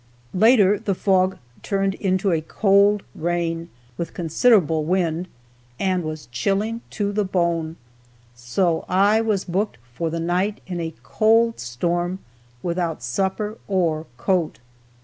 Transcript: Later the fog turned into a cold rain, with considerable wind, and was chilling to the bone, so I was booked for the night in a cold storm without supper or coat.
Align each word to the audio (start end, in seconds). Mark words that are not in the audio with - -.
Later 0.33 0.79
the 0.79 0.95
fog 0.95 1.37
turned 1.61 1.93
into 1.93 2.31
a 2.31 2.41
cold 2.41 3.03
rain, 3.13 3.69
with 3.99 4.15
considerable 4.15 4.83
wind, 4.83 5.27
and 5.77 6.01
was 6.03 6.25
chilling 6.31 6.81
to 6.89 7.11
the 7.11 7.23
bone, 7.23 7.75
so 8.33 8.83
I 8.89 9.21
was 9.23 9.45
booked 9.45 9.77
for 9.93 10.09
the 10.09 10.19
night 10.19 10.59
in 10.65 10.79
a 10.79 10.95
cold 11.03 11.59
storm 11.59 12.17
without 12.63 13.03
supper 13.03 13.59
or 13.67 14.07
coat. 14.17 14.57